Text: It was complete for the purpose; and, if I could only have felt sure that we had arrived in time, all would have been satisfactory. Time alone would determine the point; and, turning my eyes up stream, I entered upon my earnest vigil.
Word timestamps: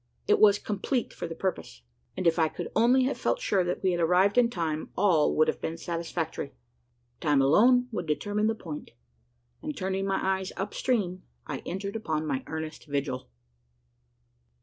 It 0.27 0.39
was 0.39 0.57
complete 0.57 1.13
for 1.13 1.27
the 1.27 1.35
purpose; 1.35 1.83
and, 2.17 2.25
if 2.25 2.39
I 2.39 2.47
could 2.49 2.71
only 2.75 3.03
have 3.03 3.19
felt 3.19 3.39
sure 3.39 3.63
that 3.63 3.83
we 3.83 3.91
had 3.91 3.99
arrived 4.01 4.35
in 4.35 4.49
time, 4.49 4.89
all 4.97 5.35
would 5.35 5.47
have 5.47 5.61
been 5.61 5.77
satisfactory. 5.77 6.53
Time 7.19 7.39
alone 7.39 7.87
would 7.91 8.07
determine 8.07 8.47
the 8.47 8.55
point; 8.55 8.89
and, 9.61 9.77
turning 9.77 10.07
my 10.07 10.19
eyes 10.39 10.51
up 10.57 10.73
stream, 10.73 11.21
I 11.45 11.59
entered 11.67 11.95
upon 11.95 12.25
my 12.25 12.43
earnest 12.47 12.87
vigil. 12.87 13.29